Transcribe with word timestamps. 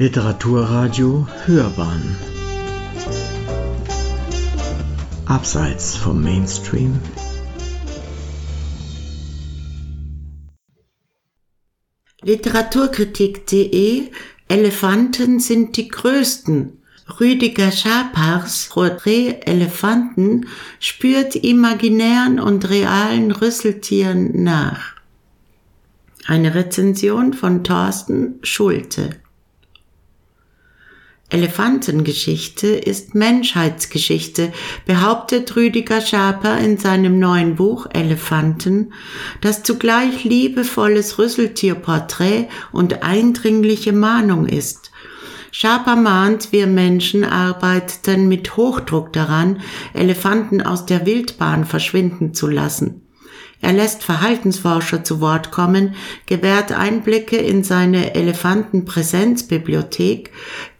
Literaturradio 0.00 1.26
Hörbahn 1.44 2.16
Abseits 5.26 5.96
vom 5.96 6.22
Mainstream 6.22 7.00
Literaturkritik.de 12.22 14.12
Elefanten 14.46 15.40
sind 15.40 15.76
die 15.76 15.88
größten. 15.88 16.80
Rüdiger 17.18 17.72
Schapars 17.72 18.68
Porträt 18.70 19.40
Elefanten 19.46 20.46
spürt 20.78 21.34
imaginären 21.34 22.38
und 22.38 22.70
realen 22.70 23.32
Rüsseltieren 23.32 24.44
nach. 24.44 24.94
Eine 26.28 26.54
Rezension 26.54 27.32
von 27.34 27.64
Thorsten 27.64 28.38
Schulte. 28.44 29.20
Elefantengeschichte 31.30 32.68
ist 32.68 33.14
Menschheitsgeschichte, 33.14 34.50
behauptet 34.86 35.56
Rüdiger 35.56 36.00
Schaper 36.00 36.58
in 36.58 36.78
seinem 36.78 37.18
neuen 37.18 37.56
Buch 37.56 37.86
Elefanten, 37.92 38.94
das 39.42 39.62
zugleich 39.62 40.24
liebevolles 40.24 41.18
Rüsseltierporträt 41.18 42.48
und 42.72 43.02
eindringliche 43.02 43.92
Mahnung 43.92 44.46
ist. 44.46 44.90
Schaper 45.50 45.96
mahnt, 45.96 46.52
wir 46.52 46.66
Menschen 46.66 47.24
arbeiteten 47.24 48.28
mit 48.28 48.56
Hochdruck 48.56 49.12
daran, 49.12 49.60
Elefanten 49.92 50.62
aus 50.62 50.86
der 50.86 51.04
Wildbahn 51.04 51.66
verschwinden 51.66 52.32
zu 52.32 52.46
lassen. 52.46 53.07
Er 53.60 53.72
lässt 53.72 54.04
Verhaltensforscher 54.04 55.02
zu 55.02 55.20
Wort 55.20 55.50
kommen, 55.50 55.96
gewährt 56.26 56.70
Einblicke 56.70 57.36
in 57.36 57.64
seine 57.64 58.14
Elefantenpräsenzbibliothek, 58.14 60.30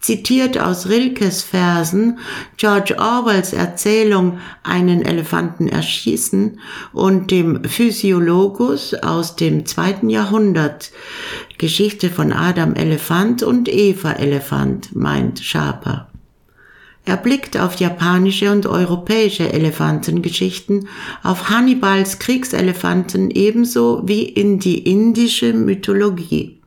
zitiert 0.00 0.58
aus 0.58 0.88
Rilkes 0.88 1.42
Versen 1.42 2.20
George 2.56 2.94
Orwells 2.98 3.52
Erzählung 3.52 4.38
Einen 4.62 5.02
Elefanten 5.02 5.68
erschießen 5.68 6.60
und 6.92 7.32
dem 7.32 7.64
Physiologus 7.64 8.94
aus 8.94 9.34
dem 9.34 9.66
zweiten 9.66 10.08
Jahrhundert 10.08 10.92
Geschichte 11.58 12.10
von 12.10 12.32
Adam 12.32 12.74
Elefant 12.74 13.42
und 13.42 13.68
Eva 13.68 14.12
Elefant, 14.12 14.94
meint 14.94 15.40
Schaper. 15.40 16.07
Er 17.08 17.16
blickt 17.16 17.56
auf 17.56 17.76
japanische 17.76 18.52
und 18.52 18.66
europäische 18.66 19.50
Elefantengeschichten, 19.50 20.88
auf 21.22 21.48
Hannibals 21.48 22.18
Kriegselefanten 22.18 23.30
ebenso 23.30 24.02
wie 24.04 24.24
in 24.24 24.58
die 24.58 24.80
indische 24.80 25.54
Mythologie. 25.54 26.60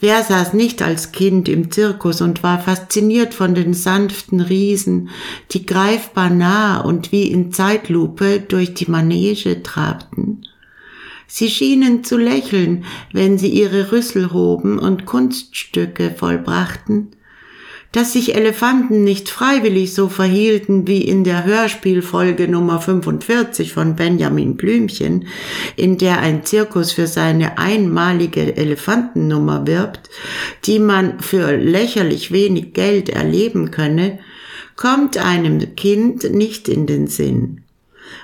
Wer 0.00 0.22
saß 0.22 0.54
nicht 0.54 0.80
als 0.80 1.12
Kind 1.12 1.50
im 1.50 1.70
Zirkus 1.70 2.22
und 2.22 2.42
war 2.42 2.58
fasziniert 2.58 3.34
von 3.34 3.54
den 3.54 3.74
sanften 3.74 4.40
Riesen, 4.40 5.10
die 5.50 5.66
greifbar 5.66 6.30
nah 6.30 6.80
und 6.80 7.12
wie 7.12 7.30
in 7.30 7.52
Zeitlupe 7.52 8.40
durch 8.40 8.72
die 8.72 8.90
Manege 8.90 9.62
trabten? 9.62 10.46
Sie 11.26 11.50
schienen 11.50 12.02
zu 12.02 12.16
lächeln, 12.16 12.86
wenn 13.12 13.36
sie 13.36 13.50
ihre 13.50 13.92
Rüssel 13.92 14.32
hoben 14.32 14.78
und 14.78 15.04
Kunststücke 15.04 16.12
vollbrachten, 16.12 17.10
dass 17.92 18.14
sich 18.14 18.34
Elefanten 18.34 19.04
nicht 19.04 19.28
freiwillig 19.28 19.94
so 19.94 20.08
verhielten 20.08 20.86
wie 20.86 21.02
in 21.02 21.24
der 21.24 21.44
Hörspielfolge 21.44 22.48
Nummer 22.48 22.80
45 22.80 23.74
von 23.74 23.96
Benjamin 23.96 24.56
Blümchen, 24.56 25.26
in 25.76 25.98
der 25.98 26.20
ein 26.20 26.44
Zirkus 26.44 26.92
für 26.92 27.06
seine 27.06 27.58
einmalige 27.58 28.56
Elefantennummer 28.56 29.66
wirbt, 29.66 30.08
die 30.64 30.78
man 30.78 31.20
für 31.20 31.56
lächerlich 31.56 32.32
wenig 32.32 32.72
Geld 32.72 33.10
erleben 33.10 33.70
könne, 33.70 34.18
kommt 34.76 35.18
einem 35.18 35.76
Kind 35.76 36.32
nicht 36.32 36.68
in 36.68 36.86
den 36.86 37.06
Sinn 37.06 37.61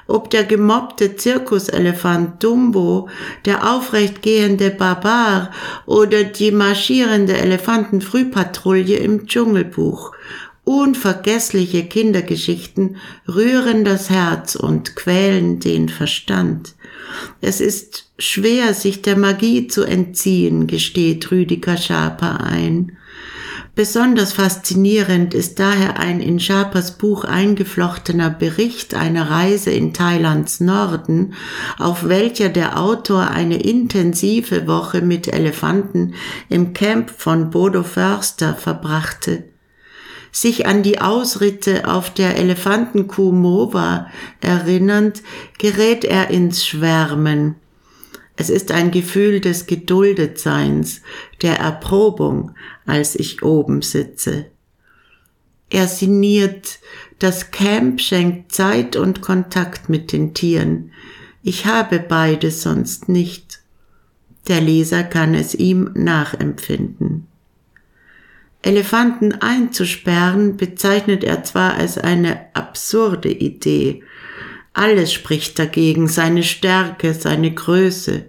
ob 0.07 0.31
der 0.31 0.45
gemobbte 0.45 1.17
Zirkuselefant 1.17 2.43
Dumbo, 2.43 3.09
der 3.45 3.73
aufrechtgehende 3.73 4.71
Barbar 4.71 5.51
oder 5.87 6.25
die 6.25 6.53
marschierende 6.53 7.37
Elefantenfrühpatrouille 7.37 8.97
im 8.97 9.27
Dschungelbuch. 9.27 10.13
Unvergessliche 10.65 11.85
Kindergeschichten 11.85 12.97
rühren 13.27 13.85
das 13.85 14.11
Herz 14.11 14.55
und 14.55 14.97
quälen 14.97 15.61
den 15.61 15.89
Verstand. 15.89 16.75
Es 17.41 17.61
ist 17.61 18.11
schwer, 18.19 18.75
sich 18.75 19.01
der 19.01 19.17
Magie 19.17 19.67
zu 19.67 19.85
entziehen, 19.85 20.67
gesteht 20.67 21.31
Rüdiger 21.31 21.77
Schaper 21.77 22.45
ein. 22.45 22.99
Besonders 23.75 24.33
faszinierend 24.33 25.35
ist 25.35 25.59
daher 25.59 25.99
ein 25.99 26.21
in 26.21 26.41
Schapers 26.41 26.99
Buch 26.99 27.25
eingeflochtener 27.25 28.31
Bericht 28.31 28.95
einer 28.95 29.31
Reise 29.31 29.71
in 29.71 29.95
Thailands 29.95 30.61
Norden, 30.61 31.35
auf 31.79 32.09
welcher 32.09 32.49
der 32.49 32.81
Autor 32.81 33.29
eine 33.29 33.63
intensive 33.63 34.67
Woche 34.67 35.01
mit 35.01 35.33
Elefanten 35.33 36.15
im 36.49 36.73
Camp 36.73 37.11
von 37.11 37.51
Bodo 37.51 37.83
Förster 37.83 38.55
verbrachte. 38.55 39.45
Sich 40.31 40.67
an 40.67 40.83
die 40.83 41.01
Ausritte 41.01 41.89
auf 41.89 42.13
der 42.13 42.37
Elefantenkuh 42.37 43.33
Mova 43.33 44.09
erinnernd, 44.41 45.23
gerät 45.59 46.05
er 46.05 46.31
ins 46.31 46.67
Schwärmen. 46.67 47.57
Es 48.41 48.51
ist 48.51 48.71
ein 48.71 48.93
Gefühl 48.93 49.41
des 49.41 49.67
Geduldetseins, 49.67 51.03
der 51.43 51.59
Erprobung, 51.59 52.53
als 52.87 53.17
ich 53.17 53.43
oben 53.43 53.83
sitze. 53.83 54.47
Er 55.71 55.89
sinniert, 55.89 56.79
das 57.19 57.51
Camp 57.51 58.01
schenkt 58.01 58.53
Zeit 58.53 58.95
und 58.95 59.23
Kontakt 59.23 59.89
mit 59.89 60.13
den 60.13 60.35
Tieren. 60.35 60.93
Ich 61.43 61.67
habe 61.67 61.99
beide 61.99 62.53
sonst 62.53 63.09
nicht. 63.09 63.61
Der 64.47 64.61
Leser 64.61 65.03
kann 65.03 65.35
es 65.35 65.57
ihm 65.57 65.91
nachempfinden. 65.95 67.27
Elefanten 68.63 69.33
einzusperren 69.33 70.57
bezeichnet 70.57 71.25
er 71.25 71.43
zwar 71.43 71.75
als 71.75 71.99
eine 71.99 72.55
absurde 72.55 73.31
Idee, 73.33 74.05
alles 74.73 75.13
spricht 75.13 75.59
dagegen, 75.59 76.09
seine 76.09 76.43
Stärke, 76.43 77.15
seine 77.15 77.53
Größe. 77.53 78.27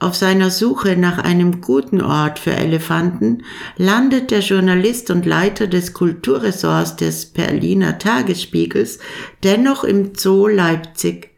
Auf 0.00 0.14
seiner 0.14 0.50
Suche 0.50 0.96
nach 0.96 1.18
einem 1.18 1.60
guten 1.60 2.00
Ort 2.00 2.38
für 2.38 2.52
Elefanten 2.52 3.42
landet 3.76 4.30
der 4.30 4.40
Journalist 4.40 5.10
und 5.10 5.26
Leiter 5.26 5.66
des 5.66 5.92
Kulturressorts 5.92 6.94
des 6.94 7.26
Berliner 7.26 7.98
Tagesspiegels 7.98 9.00
dennoch 9.42 9.82
im 9.82 10.12
Zoo 10.14 10.46
Leipzig. 10.46 11.30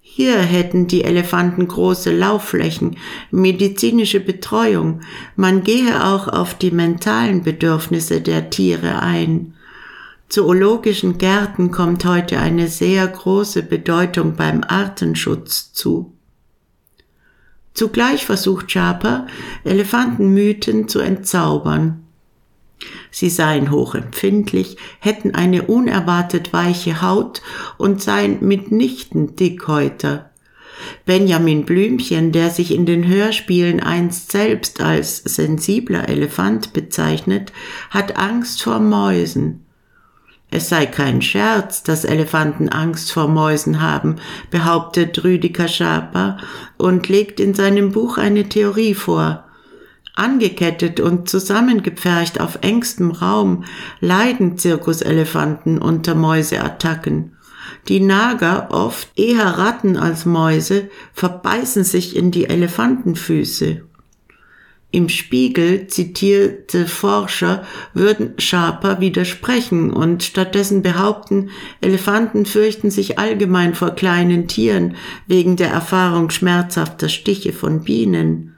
Hier 0.00 0.38
hätten 0.38 0.86
die 0.86 1.02
Elefanten 1.02 1.66
große 1.66 2.12
Laufflächen, 2.12 2.96
medizinische 3.32 4.20
Betreuung, 4.20 5.00
man 5.34 5.64
gehe 5.64 6.04
auch 6.04 6.28
auf 6.28 6.54
die 6.54 6.70
mentalen 6.70 7.42
Bedürfnisse 7.42 8.20
der 8.20 8.50
Tiere 8.50 9.02
ein. 9.02 9.54
Zoologischen 10.28 11.16
Gärten 11.16 11.70
kommt 11.70 12.04
heute 12.04 12.38
eine 12.38 12.68
sehr 12.68 13.06
große 13.06 13.62
Bedeutung 13.62 14.36
beim 14.36 14.62
Artenschutz 14.62 15.72
zu. 15.72 16.12
Zugleich 17.72 18.26
versucht 18.26 18.70
Schaper, 18.70 19.26
Elefantenmythen 19.64 20.88
zu 20.88 20.98
entzaubern. 20.98 22.04
Sie 23.10 23.30
seien 23.30 23.70
hochempfindlich, 23.70 24.76
hätten 25.00 25.34
eine 25.34 25.62
unerwartet 25.62 26.52
weiche 26.52 27.00
Haut 27.00 27.40
und 27.78 28.02
seien 28.02 28.46
mitnichten 28.46 29.34
Dickhäuter. 29.34 30.30
Benjamin 31.06 31.64
Blümchen, 31.64 32.32
der 32.32 32.50
sich 32.50 32.72
in 32.74 32.84
den 32.84 33.06
Hörspielen 33.06 33.80
einst 33.80 34.30
selbst 34.30 34.80
als 34.80 35.18
sensibler 35.18 36.08
Elefant 36.08 36.72
bezeichnet, 36.72 37.52
hat 37.90 38.16
Angst 38.16 38.62
vor 38.62 38.78
Mäusen. 38.78 39.64
Es 40.50 40.70
sei 40.70 40.86
kein 40.86 41.20
Scherz, 41.20 41.82
dass 41.82 42.04
Elefanten 42.04 42.70
Angst 42.70 43.12
vor 43.12 43.28
Mäusen 43.28 43.82
haben, 43.82 44.16
behauptet 44.50 45.22
Rüdiger 45.22 45.68
Schaper 45.68 46.38
und 46.78 47.08
legt 47.08 47.38
in 47.38 47.54
seinem 47.54 47.92
Buch 47.92 48.16
eine 48.16 48.48
Theorie 48.48 48.94
vor. 48.94 49.44
Angekettet 50.14 51.00
und 51.00 51.28
zusammengepfercht 51.28 52.40
auf 52.40 52.58
engstem 52.62 53.10
Raum 53.10 53.64
leiden 54.00 54.58
Zirkuselefanten 54.58 55.78
unter 55.78 56.14
Mäuseattacken. 56.14 57.36
Die 57.86 58.00
Nager, 58.00 58.68
oft 58.70 59.10
eher 59.16 59.46
Ratten 59.46 59.96
als 59.96 60.24
Mäuse, 60.24 60.88
verbeißen 61.12 61.84
sich 61.84 62.16
in 62.16 62.30
die 62.30 62.46
Elefantenfüße. 62.46 63.87
Im 64.90 65.10
Spiegel 65.10 65.86
zitierte 65.88 66.86
Forscher 66.86 67.64
würden 67.92 68.32
Schaper 68.38 69.00
widersprechen 69.00 69.92
und 69.92 70.22
stattdessen 70.22 70.80
behaupten, 70.80 71.50
Elefanten 71.82 72.46
fürchten 72.46 72.90
sich 72.90 73.18
allgemein 73.18 73.74
vor 73.74 73.90
kleinen 73.90 74.48
Tieren 74.48 74.96
wegen 75.26 75.56
der 75.56 75.68
Erfahrung 75.68 76.30
schmerzhafter 76.30 77.10
Stiche 77.10 77.52
von 77.52 77.84
Bienen. 77.84 78.54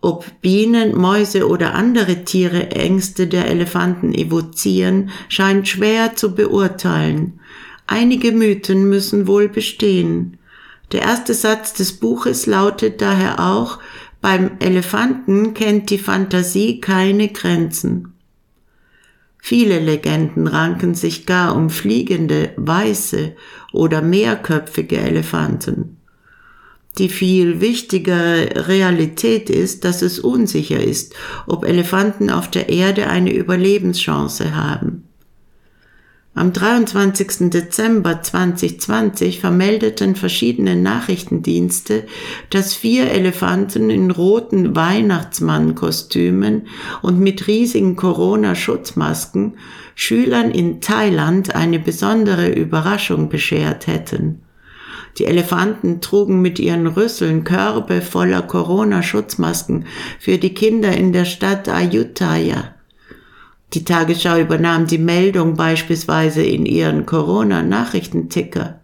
Ob 0.00 0.26
Bienen, 0.40 0.98
Mäuse 0.98 1.46
oder 1.46 1.76
andere 1.76 2.24
Tiere 2.24 2.72
Ängste 2.72 3.28
der 3.28 3.46
Elefanten 3.46 4.12
evozieren, 4.12 5.10
scheint 5.28 5.68
schwer 5.68 6.16
zu 6.16 6.34
beurteilen. 6.34 7.38
Einige 7.86 8.32
Mythen 8.32 8.88
müssen 8.88 9.28
wohl 9.28 9.48
bestehen. 9.48 10.38
Der 10.90 11.02
erste 11.02 11.34
Satz 11.34 11.72
des 11.74 11.92
Buches 11.92 12.46
lautet 12.46 13.00
daher 13.00 13.38
auch, 13.38 13.78
beim 14.22 14.52
Elefanten 14.60 15.52
kennt 15.52 15.90
die 15.90 15.98
Fantasie 15.98 16.80
keine 16.80 17.28
Grenzen. 17.28 18.14
Viele 19.38 19.80
Legenden 19.80 20.46
ranken 20.46 20.94
sich 20.94 21.26
gar 21.26 21.56
um 21.56 21.68
fliegende, 21.68 22.52
weiße 22.56 23.34
oder 23.72 24.00
mehrköpfige 24.00 24.98
Elefanten. 24.98 25.96
Die 26.98 27.08
viel 27.08 27.60
wichtigere 27.60 28.68
Realität 28.68 29.50
ist, 29.50 29.84
dass 29.84 30.02
es 30.02 30.20
unsicher 30.20 30.80
ist, 30.80 31.14
ob 31.48 31.64
Elefanten 31.64 32.30
auf 32.30 32.48
der 32.48 32.68
Erde 32.68 33.08
eine 33.08 33.32
Überlebenschance 33.32 34.54
haben. 34.54 35.08
Am 36.34 36.54
23. 36.54 37.50
Dezember 37.50 38.22
2020 38.22 39.38
vermeldeten 39.38 40.16
verschiedene 40.16 40.76
Nachrichtendienste, 40.76 42.04
dass 42.48 42.72
vier 42.74 43.10
Elefanten 43.10 43.90
in 43.90 44.10
roten 44.10 44.74
Weihnachtsmannkostümen 44.74 46.68
und 47.02 47.20
mit 47.20 47.48
riesigen 47.48 47.96
Corona-Schutzmasken 47.96 49.58
Schülern 49.94 50.50
in 50.50 50.80
Thailand 50.80 51.54
eine 51.54 51.78
besondere 51.78 52.48
Überraschung 52.48 53.28
beschert 53.28 53.86
hätten. 53.86 54.40
Die 55.18 55.26
Elefanten 55.26 56.00
trugen 56.00 56.40
mit 56.40 56.58
ihren 56.58 56.86
Rüsseln 56.86 57.44
Körbe 57.44 58.00
voller 58.00 58.40
Corona-Schutzmasken 58.40 59.84
für 60.18 60.38
die 60.38 60.54
Kinder 60.54 60.96
in 60.96 61.12
der 61.12 61.26
Stadt 61.26 61.68
Ayutthaya. 61.68 62.74
Die 63.74 63.84
Tagesschau 63.84 64.38
übernahm 64.38 64.86
die 64.86 64.98
Meldung 64.98 65.54
beispielsweise 65.54 66.42
in 66.42 66.66
ihren 66.66 67.06
Corona-Nachrichtenticker. 67.06 68.80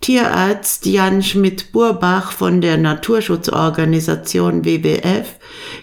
Tierarzt 0.00 0.86
Jan 0.86 1.22
Schmidt-Burbach 1.22 2.32
von 2.32 2.62
der 2.62 2.78
Naturschutzorganisation 2.78 4.64
WWF 4.64 5.34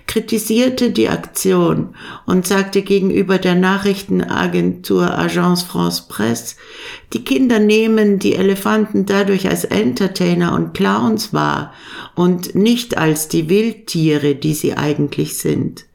kritisierte 0.07 0.89
die 0.89 1.07
Aktion 1.07 1.93
und 2.25 2.47
sagte 2.47 2.81
gegenüber 2.81 3.37
der 3.37 3.53
Nachrichtenagentur 3.53 5.15
Agence 5.15 5.61
France 5.61 6.05
Presse, 6.09 6.55
die 7.13 7.23
Kinder 7.23 7.59
nehmen 7.59 8.17
die 8.17 8.33
Elefanten 8.33 9.05
dadurch 9.05 9.47
als 9.47 9.65
Entertainer 9.65 10.55
und 10.55 10.73
Clowns 10.73 11.31
wahr 11.31 11.71
und 12.15 12.55
nicht 12.55 12.97
als 12.97 13.27
die 13.27 13.49
Wildtiere, 13.49 14.33
die 14.33 14.55
sie 14.55 14.73
eigentlich 14.73 15.37
sind. 15.37 15.86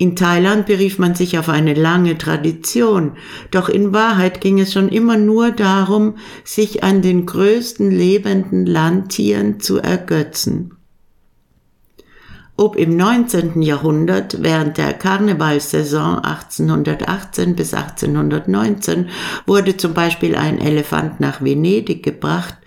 In 0.00 0.16
Thailand 0.16 0.64
berief 0.64 0.98
man 0.98 1.14
sich 1.14 1.38
auf 1.38 1.50
eine 1.50 1.74
lange 1.74 2.16
Tradition, 2.16 3.18
doch 3.50 3.68
in 3.68 3.92
Wahrheit 3.92 4.40
ging 4.40 4.58
es 4.58 4.72
schon 4.72 4.88
immer 4.88 5.18
nur 5.18 5.50
darum, 5.50 6.14
sich 6.42 6.82
an 6.82 7.02
den 7.02 7.26
größten 7.26 7.90
lebenden 7.90 8.64
Landtieren 8.64 9.60
zu 9.60 9.76
ergötzen. 9.76 10.79
Ob 12.60 12.76
im 12.76 12.94
19. 12.94 13.62
Jahrhundert 13.62 14.42
während 14.42 14.76
der 14.76 14.92
Karnevalsaison 14.92 16.18
1818 16.18 17.56
bis 17.56 17.72
1819 17.72 19.08
wurde 19.46 19.78
zum 19.78 19.94
Beispiel 19.94 20.36
ein 20.36 20.60
Elefant 20.60 21.20
nach 21.20 21.40
Venedig 21.42 22.02
gebracht, 22.02 22.58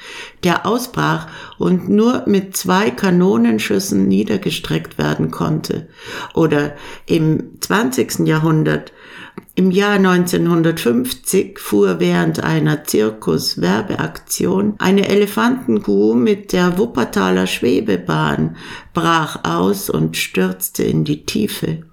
der 0.43 0.65
ausbrach 0.65 1.27
und 1.59 1.89
nur 1.89 2.23
mit 2.25 2.57
zwei 2.57 2.89
Kanonenschüssen 2.89 4.07
niedergestreckt 4.07 4.97
werden 4.97 5.29
konnte. 5.29 5.89
Oder 6.33 6.73
im 7.05 7.61
20. 7.61 8.25
Jahrhundert 8.25 8.93
im 9.55 9.69
Jahr 9.69 9.97
1950 9.97 11.59
fuhr 11.59 11.99
während 11.99 12.43
einer 12.43 12.85
Zirkus-Werbeaktion 12.85 14.73
eine 14.79 15.07
Elefantenkuh 15.07 16.15
mit 16.15 16.53
der 16.53 16.79
Wuppertaler 16.79 17.45
Schwebebahn, 17.45 18.55
brach 18.95 19.43
aus 19.43 19.91
und 19.91 20.17
stürzte 20.17 20.83
in 20.83 21.03
die 21.03 21.25
Tiefe. 21.25 21.83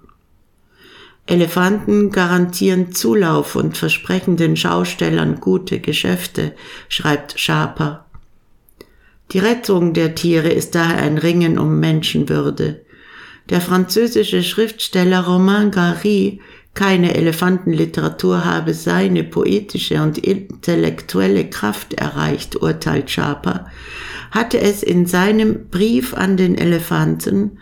Elefanten 1.27 2.09
garantieren 2.09 2.93
Zulauf 2.93 3.55
und 3.55 3.77
versprechen 3.77 4.37
den 4.37 4.57
Schaustellern 4.57 5.39
gute 5.39 5.79
Geschäfte, 5.79 6.53
schreibt 6.89 7.39
Schaper. 7.39 8.05
Die 9.33 9.39
Rettung 9.39 9.93
der 9.93 10.15
Tiere 10.15 10.49
ist 10.49 10.73
daher 10.73 10.97
ein 10.97 11.19
Ringen 11.19 11.59
um 11.59 11.79
Menschenwürde. 11.79 12.81
Der 13.49 13.61
französische 13.61 14.41
Schriftsteller 14.43 15.21
Romain 15.21 15.69
Gary 15.69 16.41
keine 16.73 17.15
Elefantenliteratur 17.15 18.45
habe 18.45 18.73
seine 18.73 19.23
poetische 19.23 20.01
und 20.01 20.17
intellektuelle 20.17 21.49
Kraft 21.49 21.93
erreicht, 21.93 22.55
urteilt 22.61 23.09
Schaper, 23.11 23.67
hatte 24.31 24.59
es 24.59 24.81
in 24.81 25.05
seinem 25.05 25.67
Brief 25.67 26.13
an 26.13 26.37
den 26.37 26.57
Elefanten 26.57 27.57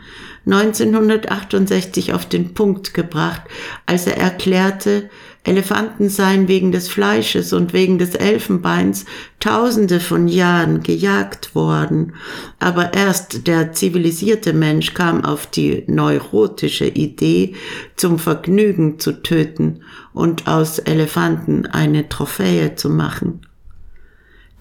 1968 0.46 2.14
auf 2.14 2.28
den 2.28 2.54
Punkt 2.54 2.94
gebracht, 2.94 3.42
als 3.86 4.08
er 4.08 4.18
erklärte, 4.18 5.10
Elefanten 5.44 6.10
seien 6.10 6.48
wegen 6.48 6.72
des 6.72 6.90
Fleisches 6.90 7.54
und 7.54 7.72
wegen 7.72 7.98
des 7.98 8.14
Elfenbeins 8.14 9.06
tausende 9.40 10.00
von 10.00 10.28
Jahren 10.28 10.84
gejagt 10.84 11.56
worden, 11.56 12.14
aber 12.60 12.94
erst 12.94 13.48
der 13.48 13.72
zivilisierte 13.72 14.54
Mensch 14.54 14.94
kam 14.94 15.24
auf 15.24 15.48
die 15.48 15.86
neurotische 15.88 16.88
Idee, 16.88 17.56
zum 17.96 18.20
Vergnügen 18.20 19.00
zu 19.00 19.24
töten 19.24 19.82
und 20.14 20.48
aus 20.48 20.78
Elefanten 20.78 21.66
eine 21.66 22.10
Trophäe 22.10 22.76
zu 22.76 22.90
machen. 22.90 23.42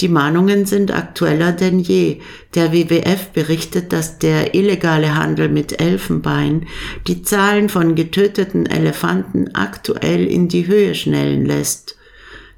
Die 0.00 0.08
Mahnungen 0.08 0.64
sind 0.64 0.92
aktueller 0.92 1.50
denn 1.52 1.80
je. 1.80 2.20
Der 2.54 2.72
WWF 2.72 3.30
berichtet, 3.32 3.92
dass 3.92 4.18
der 4.18 4.54
illegale 4.54 5.16
Handel 5.16 5.48
mit 5.48 5.80
Elfenbein 5.80 6.66
die 7.08 7.22
Zahlen 7.22 7.68
von 7.68 7.96
getöteten 7.96 8.66
Elefanten 8.66 9.54
aktuell 9.54 10.26
in 10.26 10.48
die 10.48 10.68
Höhe 10.68 10.94
schnellen 10.94 11.44
lässt. 11.44 11.96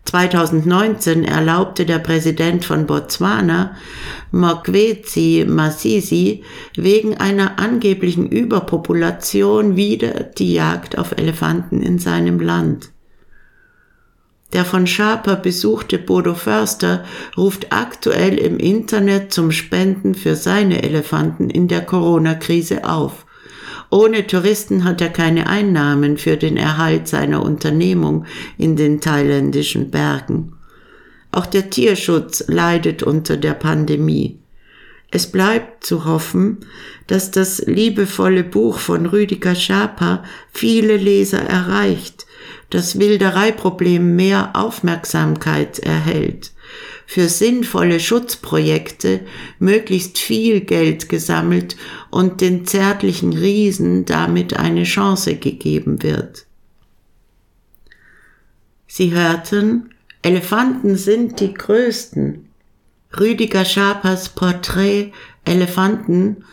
2019 0.05 1.25
erlaubte 1.25 1.87
der 1.87 1.99
Präsident 1.99 2.65
von 2.65 2.87
Botswana, 2.87 3.77
Mokwetsi 4.33 5.47
Masisi, 5.49 6.43
wegen 6.75 7.17
einer 7.19 7.59
angeblichen 7.59 8.29
Überpopulation 8.29 9.77
wieder 9.77 10.25
die 10.25 10.55
Jagd 10.55 10.99
auf 10.99 11.13
Elefanten 11.13 11.81
in 11.83 11.99
seinem 11.99 12.41
Land. 12.41 12.91
Der 14.53 14.65
von 14.65 14.87
Schaper 14.87 15.37
besuchte 15.37 15.99
Bodo 15.99 16.35
Förster 16.35 17.05
ruft 17.37 17.69
aktuell 17.71 18.37
im 18.37 18.59
Internet 18.59 19.33
zum 19.33 19.53
Spenden 19.53 20.15
für 20.15 20.35
seine 20.35 20.83
Elefanten 20.83 21.51
in 21.51 21.69
der 21.69 21.83
Corona-Krise 21.83 22.85
auf. 22.85 23.27
Ohne 23.91 24.27
Touristen 24.27 24.85
hat 24.85 25.01
er 25.01 25.11
keine 25.11 25.49
Einnahmen 25.49 26.17
für 26.17 26.37
den 26.37 26.57
Erhalt 26.57 27.09
seiner 27.09 27.43
Unternehmung 27.43 28.25
in 28.57 28.77
den 28.77 29.01
thailändischen 29.01 29.91
Bergen. 29.91 30.55
Auch 31.33 31.47
der 31.47 31.71
Tierschutz 31.71 32.45
leidet 32.49 33.03
unter 33.03 33.37
der 33.37 33.55
Pandemie. 33.55 34.41
Es 35.13 35.31
bleibt 35.31 35.85
zu 35.85 36.05
hoffen, 36.05 36.59
dass 37.09 37.33
das 37.33 37.59
liebevolle 37.67 38.45
Buch 38.45 38.79
von 38.79 39.07
Rüdiger 39.07 39.57
Schaper 39.57 40.23
viele 40.53 40.97
Leser 40.97 41.41
erreicht, 41.41 42.27
das 42.71 42.99
Wildereiproblem 42.99 44.17
mehr 44.17 44.51
Aufmerksamkeit 44.55 45.79
erhält, 45.81 46.53
für 47.07 47.29
sinnvolle 47.29 47.99
Schutzprojekte 47.99 49.21
möglichst 49.59 50.19
viel 50.19 50.61
Geld 50.61 51.09
gesammelt 51.09 51.77
und 52.11 52.41
den 52.41 52.67
zärtlichen 52.67 53.33
Riesen 53.33 54.05
damit 54.05 54.57
eine 54.57 54.85
Chance 54.85 55.35
gegeben 55.37 56.03
wird. 56.03 56.47
Sie 58.87 59.13
hörten, 59.13 59.91
Elefanten 60.23 60.97
sind 60.97 61.41
die 61.41 61.55
größten. 61.55 62.47
Rüdiger 63.19 63.65
Schapers 63.65 64.29
Porträt 64.29 65.13
Elefanten 65.45 66.45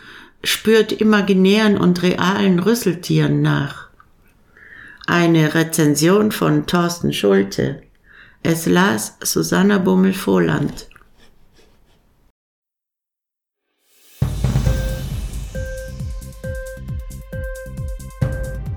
spürt 0.43 0.91
imaginären 0.91 1.77
und 1.77 2.01
realen 2.01 2.59
Rüsseltieren 2.59 3.41
nach. 3.41 3.86
Eine 5.09 5.53
Rezension 5.53 6.33
von 6.33 6.67
Thorsten 6.67 7.13
Schulte. 7.13 7.81
Es 8.43 8.65
las 8.65 9.15
Susanna 9.21 9.77
Bummel-Vohland. 9.77 10.89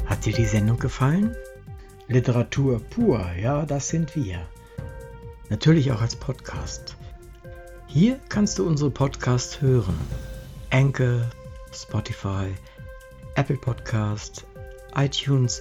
Hat 0.07 0.25
dir 0.25 0.33
die 0.33 0.45
Sendung 0.45 0.79
gefallen? 0.79 1.35
Literatur 2.07 2.79
pur, 2.79 3.27
ja, 3.33 3.67
das 3.67 3.89
sind 3.89 4.15
wir. 4.15 4.47
Natürlich 5.49 5.91
auch 5.91 6.01
als 6.01 6.15
Podcast. 6.15 6.97
Hier 7.89 8.21
kannst 8.29 8.61
du 8.61 8.69
unsere 8.69 8.91
Podcasts 8.91 9.61
hören. 9.61 9.99
Anchor, 10.71 11.29
Spotify, 11.73 12.55
Apple 13.35 13.57
Podcasts, 13.57 14.45
iTunes, 14.95 15.61